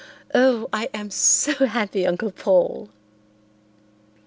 [0.33, 2.89] Oh, I am so happy, Uncle Paul!"